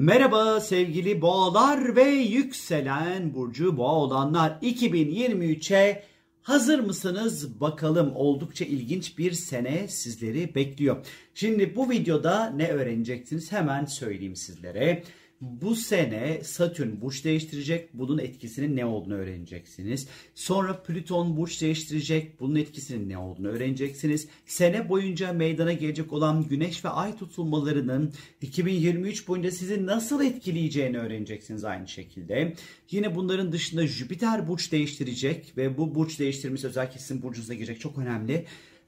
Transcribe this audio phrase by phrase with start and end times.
[0.00, 6.04] Merhaba sevgili boğalar ve yükselen burcu boğa olanlar 2023'e
[6.42, 7.60] hazır mısınız?
[7.60, 11.06] Bakalım oldukça ilginç bir sene sizleri bekliyor.
[11.34, 15.02] Şimdi bu videoda ne öğreneceksiniz hemen söyleyeyim sizlere.
[15.40, 17.88] Bu sene Satürn burç değiştirecek.
[17.94, 20.08] Bunun etkisinin ne olduğunu öğreneceksiniz.
[20.34, 22.40] Sonra Plüton burç değiştirecek.
[22.40, 24.28] Bunun etkisinin ne olduğunu öğreneceksiniz.
[24.46, 28.12] Sene boyunca meydana gelecek olan Güneş ve Ay tutulmalarının
[28.42, 32.54] 2023 boyunca sizi nasıl etkileyeceğini öğreneceksiniz aynı şekilde.
[32.90, 37.98] Yine bunların dışında Jüpiter burç değiştirecek ve bu burç değiştirmesi özellikle sizin burcunuza girecek çok
[37.98, 38.46] önemli.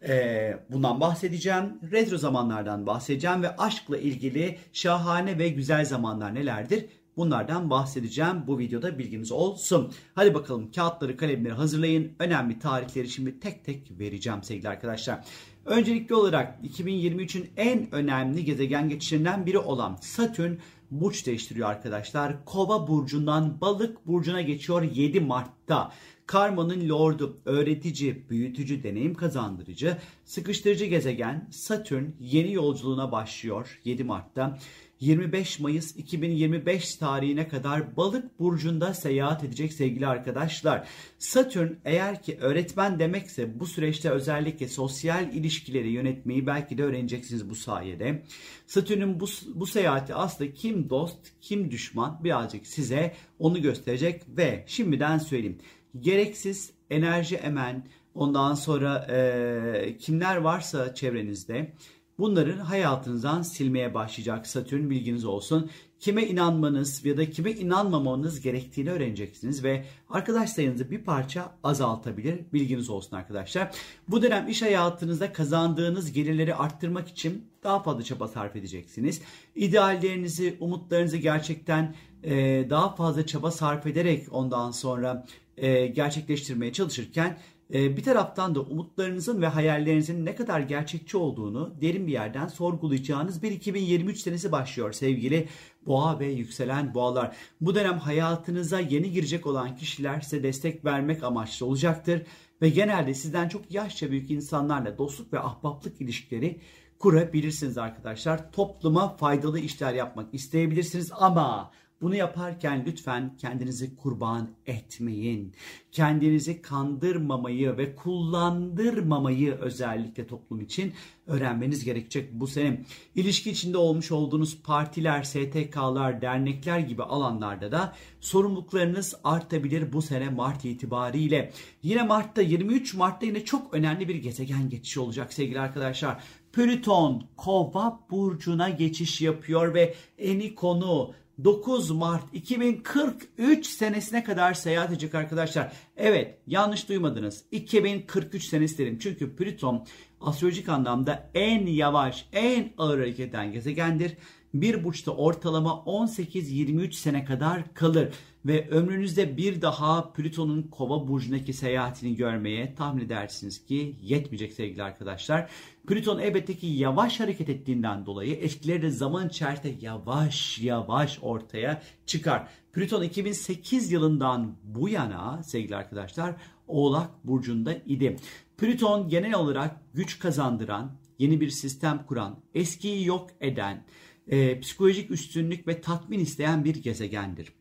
[0.09, 1.79] Ee, bundan bahsedeceğim.
[1.93, 6.87] Retro zamanlardan bahsedeceğim ve aşkla ilgili şahane ve güzel zamanlar nelerdir?
[7.17, 8.47] Bunlardan bahsedeceğim.
[8.47, 9.93] Bu videoda bilginiz olsun.
[10.15, 12.13] Hadi bakalım kağıtları kalemleri hazırlayın.
[12.19, 15.25] Önemli tarihleri şimdi tek tek vereceğim sevgili arkadaşlar.
[15.65, 20.53] Öncelikli olarak 2023'ün en önemli gezegen geçişlerinden biri olan Satürn
[20.91, 22.45] burç değiştiriyor arkadaşlar.
[22.45, 25.93] Kova burcundan balık burcuna geçiyor 7 Mart'ta.
[26.27, 34.59] Karmanın lordu, öğretici, büyütücü, deneyim kazandırıcı, sıkıştırıcı gezegen Satürn yeni yolculuğuna başlıyor 7 Mart'ta.
[35.03, 40.89] 25 Mayıs 2025 tarihine kadar Balık burcunda seyahat edecek sevgili arkadaşlar.
[41.19, 47.55] Satürn eğer ki öğretmen demekse bu süreçte özellikle sosyal ilişkileri yönetmeyi belki de öğreneceksiniz bu
[47.55, 48.23] sayede.
[48.67, 55.19] Satürn'ün bu, bu seyahati aslında kim dost kim düşman birazcık size onu gösterecek ve şimdiden
[55.19, 55.59] söyleyeyim
[56.01, 61.73] gereksiz enerji emen, ondan sonra e, kimler varsa çevrenizde
[62.19, 65.71] bunların hayatınızdan silmeye başlayacak Satürn bilginiz olsun.
[66.01, 72.91] Kime inanmanız ya da kime inanmamanız gerektiğini öğreneceksiniz ve arkadaş sayınızı bir parça azaltabilir bilginiz
[72.91, 73.71] olsun arkadaşlar.
[74.09, 79.23] Bu dönem iş hayatınızda kazandığınız gelirleri arttırmak için daha fazla çaba sarf edeceksiniz.
[79.55, 82.35] İdeallerinizi, umutlarınızı gerçekten e,
[82.71, 85.27] daha fazla çaba sarf ederek ondan sonra
[85.57, 87.39] e, gerçekleştirmeye çalışırken
[87.75, 93.43] e, bir taraftan da umutlarınızın ve hayallerinizin ne kadar gerçekçi olduğunu derin bir yerden sorgulayacağınız
[93.43, 95.49] bir 2023 senesi başlıyor sevgili
[95.87, 97.37] boğa ve yükselen boğalar.
[97.61, 102.23] Bu dönem hayatınıza yeni girecek olan kişiler size destek vermek amaçlı olacaktır
[102.63, 106.61] ve genelde sizden çok yaşça büyük insanlarla dostluk ve ahbaplık ilişkileri
[106.99, 108.53] kurabilirsiniz arkadaşlar.
[108.53, 111.71] Topluma faydalı işler yapmak isteyebilirsiniz ama
[112.03, 115.53] bunu yaparken lütfen kendinizi kurban etmeyin.
[115.93, 120.93] Kendinizi kandırmamayı ve kullandırmamayı özellikle toplum için
[121.27, 122.85] öğrenmeniz gerekecek bu sene.
[123.15, 130.65] İlişki içinde olmuş olduğunuz partiler, STK'lar, dernekler gibi alanlarda da sorumluluklarınız artabilir bu sene Mart
[130.65, 131.53] itibariyle.
[131.83, 136.23] Yine Mart'ta 23 Mart'ta yine çok önemli bir gezegen geçişi olacak sevgili arkadaşlar.
[136.53, 145.15] Plüton Kova burcuna geçiş yapıyor ve eni konu 9 Mart 2043 senesine kadar seyahat edecek
[145.15, 145.73] arkadaşlar.
[145.97, 147.45] Evet yanlış duymadınız.
[147.51, 148.99] 2043 senesi dedim.
[148.99, 149.87] Çünkü Plüton
[150.21, 154.17] astrolojik anlamda en yavaş, en ağır hareket eden gezegendir.
[154.55, 158.09] Bir burçta ortalama 18-23 sene kadar kalır
[158.47, 165.51] ve ömrünüzde bir daha Plüton'un Kova burcundaki seyahatini görmeye tahmin edersiniz ki yetmeyecek sevgili arkadaşlar.
[165.87, 172.49] Plüton elbette ki yavaş hareket ettiğinden dolayı etkileri de zaman içerisinde yavaş yavaş ortaya çıkar.
[172.73, 176.35] Plüton 2008 yılından bu yana sevgili arkadaşlar
[176.69, 178.17] Oğlak burcunda idi.
[178.57, 183.85] Plüton genel olarak güç kazandıran, yeni bir sistem kuran, eskiyi yok eden,
[184.29, 187.53] e, psikolojik üstünlük ve tatmin isteyen bir gezegendir.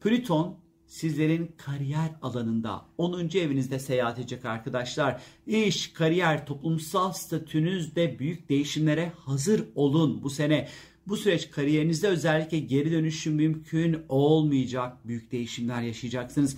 [0.00, 3.20] Plüton sizlerin kariyer alanında 10.
[3.20, 5.22] evinizde seyahat edecek arkadaşlar.
[5.46, 10.68] İş, kariyer, toplumsal statünüzde büyük değişimlere hazır olun bu sene.
[11.06, 15.08] Bu süreç kariyerinizde özellikle geri dönüşüm mümkün olmayacak.
[15.08, 16.56] Büyük değişimler yaşayacaksınız.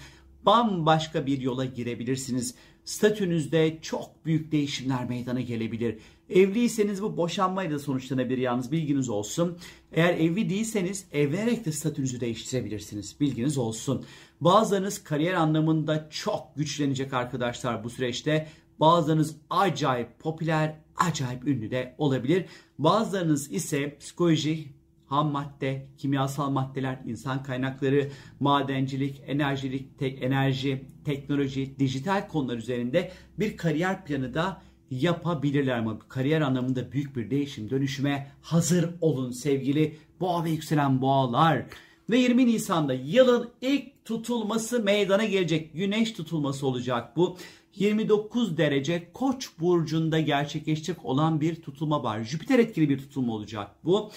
[0.49, 2.55] Bambaşka bir yola girebilirsiniz.
[2.85, 5.99] Statünüzde çok büyük değişimler meydana gelebilir.
[6.31, 9.59] Evliyseniz bu boşanmayla da sonuçlanabilir yalnız bilginiz olsun.
[9.93, 13.21] Eğer evli değilseniz evlenerek de statünüzü değiştirebilirsiniz.
[13.21, 14.05] Bilginiz olsun.
[14.41, 18.49] Bazılarınız kariyer anlamında çok güçlenecek arkadaşlar bu süreçte.
[18.81, 22.45] Bazılarınız acayip popüler, acayip ünlü de olabilir.
[22.79, 24.78] Bazılarınız ise psikoloji,
[25.09, 28.11] ham madde, kimyasal maddeler, insan kaynakları,
[28.41, 36.41] madencilik, enerjilik, te enerji, teknoloji, dijital konular üzerinde bir kariyer planı da yapabilirler ama kariyer
[36.41, 41.67] anlamında büyük bir değişim dönüşüme hazır olun sevgili boğa ve yükselen boğalar.
[42.11, 45.75] Ve 20 Nisan'da yılın ilk tutulması meydana gelecek.
[45.75, 47.37] Güneş tutulması olacak bu.
[47.77, 52.25] 29 derece Koç burcunda gerçekleşecek olan bir tutulma var.
[52.25, 54.11] Jüpiter etkili bir tutulma olacak bu.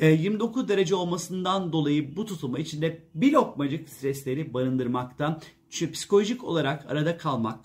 [0.00, 5.40] 29 derece olmasından dolayı bu tutulma içinde bir lokmacık stresleri barındırmakta.
[5.70, 7.60] Çünkü psikolojik olarak arada kalmak,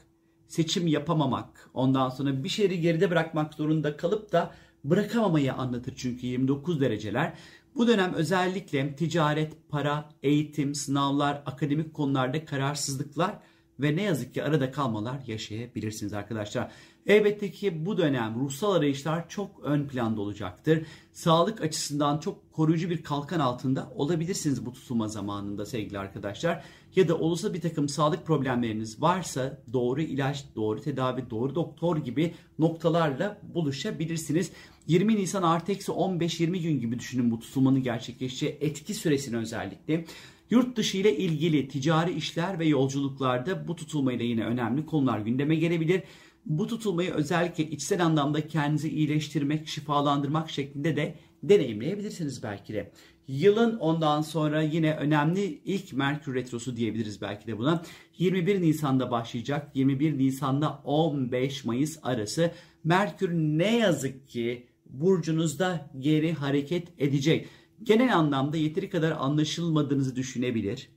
[0.47, 6.81] seçim yapamamak, ondan sonra bir şeyleri geride bırakmak zorunda kalıp da bırakamamayı anlatır çünkü 29
[6.81, 7.33] dereceler.
[7.75, 13.39] Bu dönem özellikle ticaret, para, eğitim, sınavlar, akademik konularda kararsızlıklar
[13.79, 16.71] ve ne yazık ki arada kalmalar yaşayabilirsiniz arkadaşlar.
[17.07, 20.85] Elbette ki bu dönem ruhsal arayışlar çok ön planda olacaktır.
[21.13, 26.63] Sağlık açısından çok koruyucu bir kalkan altında olabilirsiniz bu tutulma zamanında sevgili arkadaşlar.
[26.95, 32.33] Ya da olursa bir takım sağlık problemleriniz varsa doğru ilaç, doğru tedavi, doğru doktor gibi
[32.59, 34.51] noktalarla buluşabilirsiniz.
[34.87, 40.05] 20 Nisan artı eksi 15-20 gün gibi düşünün bu tutulmanın gerçekleşeceği etki süresini özellikle.
[40.49, 46.03] Yurt dışı ile ilgili ticari işler ve yolculuklarda bu tutulmayla yine önemli konular gündeme gelebilir.
[46.45, 52.91] Bu tutulmayı özellikle içsel anlamda kendinizi iyileştirmek, şifalandırmak şeklinde de deneyimleyebilirsiniz belki de.
[53.27, 57.83] Yılın ondan sonra yine önemli ilk Merkür Retrosu diyebiliriz belki de buna.
[58.17, 59.75] 21 Nisan'da başlayacak.
[59.75, 62.51] 21 Nisan'da 15 Mayıs arası
[62.83, 67.47] Merkür ne yazık ki burcunuzda geri hareket edecek.
[67.83, 70.89] Genel anlamda yeteri kadar anlaşılmadığınızı düşünebilir.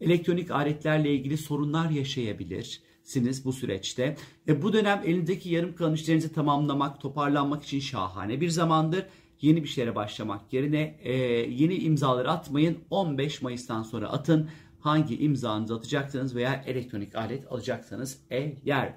[0.00, 1.90] Elektronik aletlerle ilgili sorunlar
[3.04, 4.16] yaşayabilirsiniz bu süreçte.
[4.48, 9.06] E bu dönem elindeki yarım kalan işlerinizi tamamlamak, toparlanmak için şahane bir zamandır.
[9.40, 11.12] Yeni bir şeylere başlamak yerine e,
[11.50, 12.78] yeni imzaları atmayın.
[12.90, 14.48] 15 Mayıs'tan sonra atın.
[14.80, 18.94] Hangi imzanızı atacaksınız veya elektronik alet alacaksanız eğer.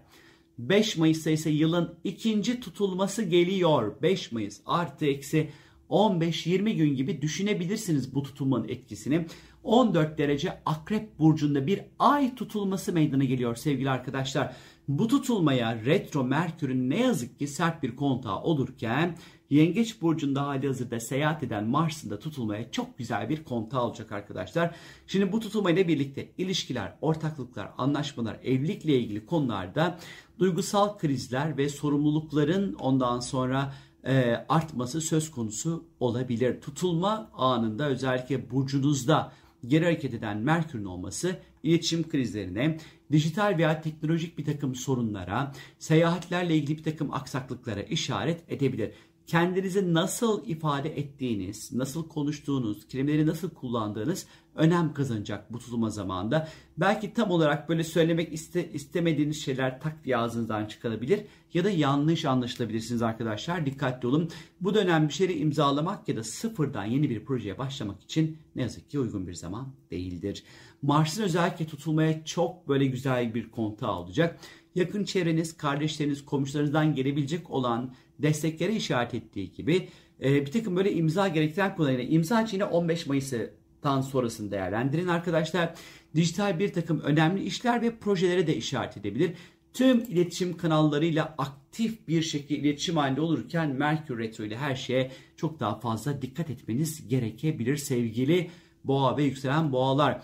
[0.57, 4.01] 5 Mayıs'ta ise yılın ikinci tutulması geliyor.
[4.01, 5.49] 5 Mayıs artı eksi
[5.89, 9.25] 15-20 gün gibi düşünebilirsiniz bu tutulmanın etkisini.
[9.63, 14.55] 14 derece akrep burcunda bir ay tutulması meydana geliyor sevgili arkadaşlar.
[14.87, 19.17] Bu tutulmaya retro Merkür'ün ne yazık ki sert bir kontağı olurken
[19.49, 24.75] Yengeç burcunda hali hazırda seyahat eden Mars'ın da tutulmaya çok güzel bir kontağı olacak arkadaşlar.
[25.07, 29.99] Şimdi bu tutulmayla birlikte ilişkiler, ortaklıklar, anlaşmalar, evlilikle ilgili konularda
[30.39, 33.73] duygusal krizler ve sorumlulukların ondan sonra
[34.07, 36.61] e, artması söz konusu olabilir.
[36.61, 39.31] Tutulma anında özellikle burcunuzda
[39.67, 42.77] geri hareket eden Merkür'ün olması iletişim krizlerine,
[43.11, 48.91] dijital veya teknolojik bir takım sorunlara, seyahatlerle ilgili bir takım aksaklıklara işaret edebilir
[49.27, 54.25] kendinizi nasıl ifade ettiğiniz, nasıl konuştuğunuz, kelimeleri nasıl kullandığınız
[54.55, 56.47] önem kazanacak bu tutulma zamanında.
[56.77, 61.21] Belki tam olarak böyle söylemek iste, istemediğiniz şeyler tak diye ağzınızdan çıkabilir
[61.57, 63.65] ya da yanlış anlaşılabilirsiniz arkadaşlar.
[63.65, 64.29] Dikkatli olun.
[64.61, 68.89] Bu dönem bir şeyi imzalamak ya da sıfırdan yeni bir projeye başlamak için ne yazık
[68.89, 70.43] ki uygun bir zaman değildir.
[70.81, 74.39] Mars'ın özellikle tutulmaya çok böyle güzel bir kontağı olacak.
[74.75, 79.89] Yakın çevreniz, kardeşleriniz, komşularınızdan gelebilecek olan desteklere işaret ettiği gibi
[80.23, 85.73] e, bir takım böyle imza gerektiren konularıyla imza için 15 Mayıs'tan sonrasını değerlendirin arkadaşlar.
[86.15, 89.33] Dijital bir takım önemli işler ve projelere de işaret edebilir.
[89.73, 95.59] Tüm iletişim kanallarıyla aktif bir şekilde iletişim halinde olurken Merkür Retro ile her şeye çok
[95.59, 98.49] daha fazla dikkat etmeniz gerekebilir sevgili
[98.83, 100.23] boğa ve yükselen boğalar.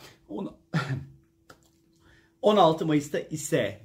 [2.42, 3.82] 16 Mayıs'ta ise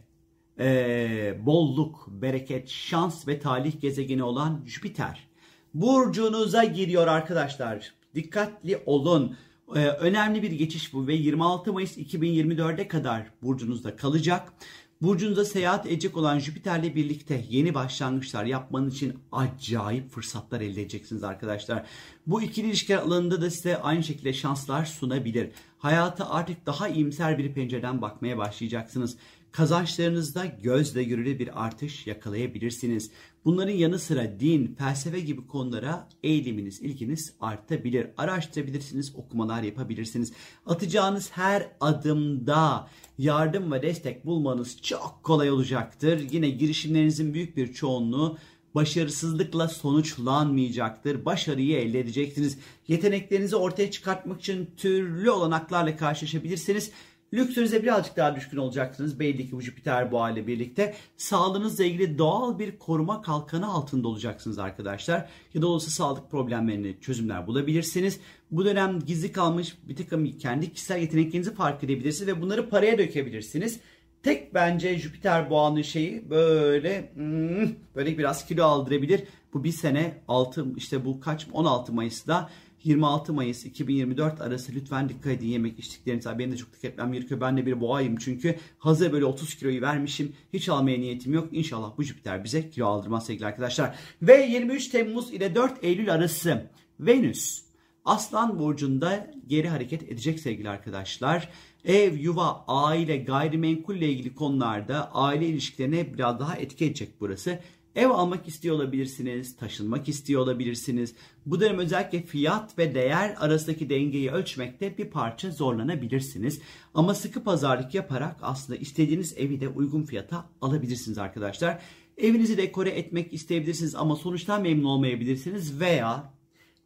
[0.59, 5.29] e, bolluk, bereket, şans ve talih gezegeni olan Jüpiter.
[5.75, 7.95] Burcunuza giriyor arkadaşlar.
[8.15, 9.37] Dikkatli olun.
[9.75, 14.53] Ee, önemli bir geçiş bu ve 26 Mayıs 2024'e kadar burcunuzda kalacak.
[15.03, 21.87] Burcunuzda seyahat edecek olan Jüpiter'le birlikte yeni başlangıçlar yapmanın için acayip fırsatlar elde edeceksiniz arkadaşlar.
[22.27, 25.51] Bu ikili ilişkiler alanında da size aynı şekilde şanslar sunabilir.
[25.79, 29.17] Hayata artık daha iyimser bir pencereden bakmaya başlayacaksınız
[29.53, 33.11] kazançlarınızda gözle görülür bir artış yakalayabilirsiniz.
[33.49, 38.07] Bunların yanı sıra din, felsefe gibi konulara eğiliminiz, ilginiz artabilir.
[38.17, 40.33] Araştırabilirsiniz, okumalar yapabilirsiniz.
[40.67, 42.89] Atacağınız her adımda
[43.19, 46.27] yardım ve destek bulmanız çok kolay olacaktır.
[46.31, 48.39] Yine girişimlerinizin büyük bir çoğunluğu
[48.75, 51.25] başarısızlıkla sonuçlanmayacaktır.
[51.25, 52.59] Başarıyı elde edeceksiniz.
[52.89, 56.91] Yeteneklerinizi ortaya çıkartmak için türlü olanaklarla karşılaşabilirsiniz.
[57.35, 59.21] Lüksünüze birazcık daha düşkün olacaksınız.
[59.21, 60.95] Belli ki bu Jüpiter boğa ile birlikte.
[61.17, 65.29] Sağlığınızla ilgili doğal bir koruma kalkanı altında olacaksınız arkadaşlar.
[65.55, 68.21] Ya da olası sağlık problemlerini çözümler bulabilirsiniz.
[68.51, 73.81] Bu dönem gizli kalmış bir takım kendi kişisel yeteneklerinizi fark edebilirsiniz ve bunları paraya dökebilirsiniz.
[74.23, 79.25] Tek bence Jüpiter boğanın şeyi böyle hmm, böyle biraz kilo aldırabilir.
[79.55, 82.51] Bu bir sene 6 işte bu kaç 16 Mayıs'ta
[82.85, 86.39] 26 Mayıs 2024 arası lütfen dikkat edin yemek içtiklerinize.
[86.39, 87.41] Benim de çok dikkat etmem gerekiyor.
[87.41, 90.33] Ben de bir boğayım çünkü hazır böyle 30 kiloyu vermişim.
[90.53, 91.49] Hiç almaya niyetim yok.
[91.53, 93.99] İnşallah bu Jüpiter bize kilo aldırmaz sevgili arkadaşlar.
[94.23, 96.71] Ve 23 Temmuz ile 4 Eylül arası
[97.01, 97.69] Venüs
[98.09, 101.49] Aslan burcunda geri hareket edecek sevgili arkadaşlar.
[101.85, 107.59] Ev, yuva, aile, gayrimenkulle ilgili konularda aile ilişkilerine biraz daha etki edecek burası.
[107.97, 111.15] Ev almak istiyor olabilirsiniz, taşınmak istiyor olabilirsiniz.
[111.47, 116.61] Bu dönem özellikle fiyat ve değer arasındaki dengeyi ölçmekte bir parça zorlanabilirsiniz.
[116.95, 121.83] Ama sıkı pazarlık yaparak aslında istediğiniz evi de uygun fiyata alabilirsiniz arkadaşlar.
[122.17, 126.33] Evinizi dekore etmek isteyebilirsiniz ama sonuçtan memnun olmayabilirsiniz veya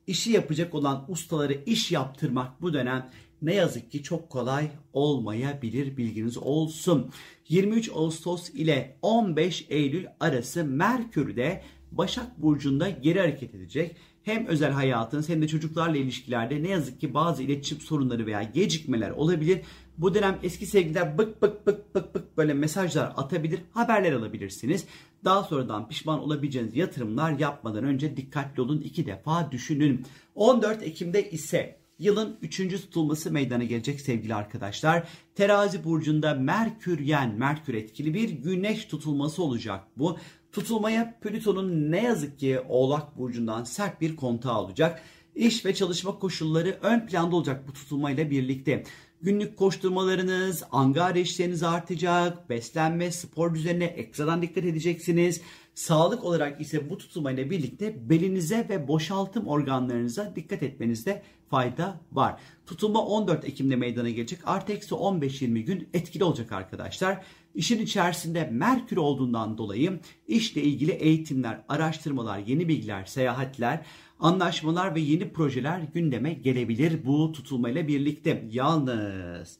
[0.06, 3.10] işi yapacak olan ustaları iş yaptırmak bu dönem
[3.42, 7.10] ne yazık ki çok kolay olmayabilir bilginiz olsun.
[7.48, 13.96] 23 Ağustos ile 15 Eylül arası Merkür'de Başak Burcu'nda geri hareket edecek.
[14.22, 19.10] Hem özel hayatınız hem de çocuklarla ilişkilerde ne yazık ki bazı iletişim sorunları veya gecikmeler
[19.10, 19.60] olabilir.
[19.98, 24.84] Bu dönem eski sevgililer bık bık bık bık bık böyle mesajlar atabilir, haberler alabilirsiniz.
[25.24, 30.06] Daha sonradan pişman olabileceğiniz yatırımlar yapmadan önce dikkatli olun iki defa düşünün.
[30.34, 32.56] 14 Ekim'de ise yılın 3.
[32.56, 35.08] tutulması meydana gelecek sevgili arkadaşlar.
[35.34, 40.18] Terazi burcunda Merküryen, Merkür etkili bir güneş tutulması olacak bu.
[40.52, 45.02] Tutulmaya Plüton'un ne yazık ki Oğlak burcundan sert bir kontağı olacak.
[45.34, 48.84] İş ve çalışma koşulları ön planda olacak bu tutulmayla birlikte.
[49.24, 55.40] Günlük koşturmalarınız, angar işleriniz artacak, beslenme, spor düzenine ekstradan dikkat edeceksiniz.
[55.74, 62.40] Sağlık olarak ise bu tutulmayla birlikte belinize ve boşaltım organlarınıza dikkat etmenizde fayda var.
[62.66, 64.38] Tutulma 14 Ekim'de meydana gelecek.
[64.44, 67.24] Artı eksi 15-20 gün etkili olacak arkadaşlar.
[67.54, 73.86] İşin içerisinde Merkür olduğundan dolayı işle ilgili eğitimler, araştırmalar, yeni bilgiler, seyahatler,
[74.22, 78.48] anlaşmalar ve yeni projeler gündeme gelebilir bu tutulmayla birlikte.
[78.50, 79.58] Yalnız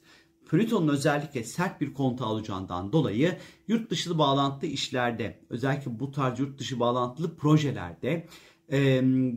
[0.49, 6.59] Plüton'un özellikle sert bir kontağı alacağından dolayı yurt dışı bağlantılı işlerde özellikle bu tarz yurt
[6.59, 8.27] dışı bağlantılı projelerde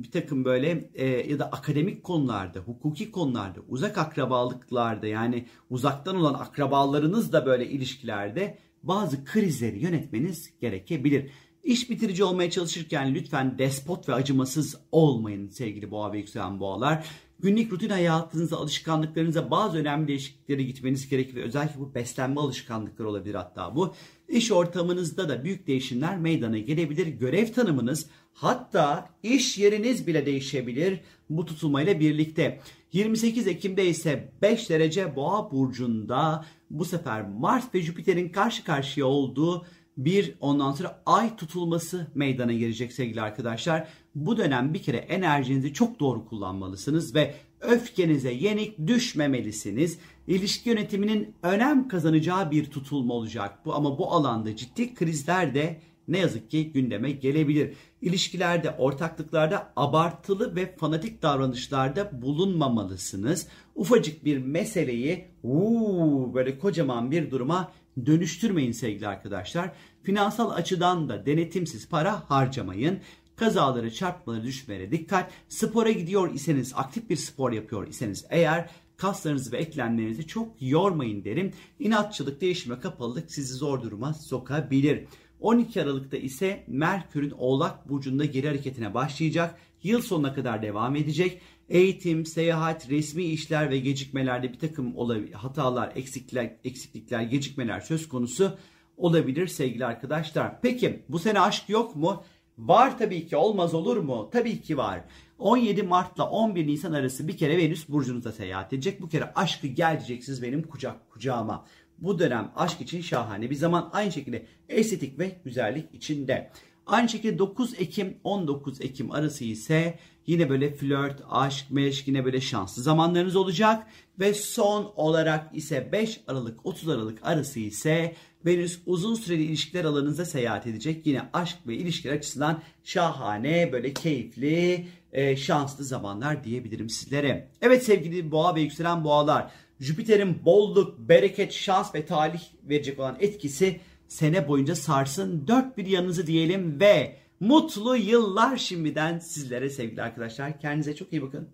[0.02, 0.90] bir takım böyle
[1.28, 8.58] ya da akademik konularda, hukuki konularda, uzak akrabalıklarda yani uzaktan olan akrabalarınız da böyle ilişkilerde
[8.82, 11.30] bazı krizleri yönetmeniz gerekebilir.
[11.66, 17.06] İş bitirici olmaya çalışırken lütfen despot ve acımasız olmayın sevgili boğa ve yükselen boğalar.
[17.40, 21.36] Günlük rutin hayatınızda, alışkanlıklarınıza bazı önemli değişikliklere gitmeniz gerekir.
[21.36, 23.94] Özellikle bu beslenme alışkanlıkları olabilir hatta bu.
[24.28, 27.06] İş ortamınızda da büyük değişimler meydana gelebilir.
[27.06, 32.60] Görev tanımınız hatta iş yeriniz bile değişebilir bu tutulmayla birlikte.
[32.92, 39.66] 28 Ekim'de ise 5 derece boğa burcunda bu sefer Mars ve Jüpiter'in karşı karşıya olduğu
[39.96, 43.88] bir ondan sonra ay tutulması meydana gelecek sevgili arkadaşlar.
[44.14, 49.98] Bu dönem bir kere enerjinizi çok doğru kullanmalısınız ve öfkenize yenik düşmemelisiniz.
[50.26, 56.18] İlişki yönetiminin önem kazanacağı bir tutulma olacak bu ama bu alanda ciddi krizler de ne
[56.18, 57.74] yazık ki gündeme gelebilir.
[58.02, 63.48] İlişkilerde, ortaklıklarda abartılı ve fanatik davranışlarda bulunmamalısınız.
[63.74, 67.72] Ufacık bir meseleyi uuu, böyle kocaman bir duruma
[68.06, 69.72] dönüştürmeyin sevgili arkadaşlar.
[70.02, 72.98] Finansal açıdan da denetimsiz para harcamayın.
[73.36, 75.30] Kazaları, çarpmaları, düşmelere dikkat.
[75.48, 81.52] Spora gidiyor iseniz, aktif bir spor yapıyor iseniz eğer kaslarınızı ve eklemlerinizi çok yormayın derim.
[81.78, 85.04] İnatçılık, değişime kapalılık sizi zor duruma sokabilir.
[85.40, 89.58] 12 Aralık'ta ise Merkür'ün Oğlak Burcu'nda geri hareketine başlayacak.
[89.82, 91.40] Yıl sonuna kadar devam edecek.
[91.68, 94.94] Eğitim, seyahat, resmi işler ve gecikmelerde bir takım
[95.32, 98.58] hatalar, eksiklikler, eksiklikler, gecikmeler söz konusu
[98.96, 100.60] olabilir sevgili arkadaşlar.
[100.60, 102.24] Peki bu sene aşk yok mu?
[102.58, 104.30] Var tabii ki olmaz olur mu?
[104.32, 105.04] Tabii ki var.
[105.38, 109.00] 17 Mart'la 11 Nisan arası bir kere Venüs burcunuzda seyahat edecek.
[109.02, 111.66] Bu kere aşkı geleceksiniz benim kucak kucağıma.
[111.98, 113.90] Bu dönem aşk için şahane bir zaman.
[113.92, 116.50] Aynı şekilde estetik ve güzellik içinde.
[116.86, 122.40] Aynı şekilde 9 Ekim 19 Ekim arası ise yine böyle flört, aşk, meşk yine böyle
[122.40, 123.86] şanslı zamanlarınız olacak.
[124.20, 128.14] Ve son olarak ise 5 Aralık 30 Aralık arası ise
[128.46, 131.06] Venüs uzun süreli ilişkiler alanınıza seyahat edecek.
[131.06, 137.48] Yine aşk ve ilişkiler açısından şahane, böyle keyifli, e, şanslı zamanlar diyebilirim sizlere.
[137.62, 139.50] Evet sevgili boğa ve yükselen boğalar,
[139.80, 145.46] Jüpiter'in bolluk, bereket, şans ve talih verecek olan etkisi sene boyunca sarsın.
[145.46, 150.60] Dört bir yanınızı diyelim ve mutlu yıllar şimdiden sizlere sevgili arkadaşlar.
[150.60, 151.48] Kendinize çok iyi bakın.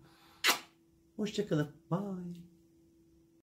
[1.17, 1.69] Hoşçakalın.
[1.91, 2.52] Bye.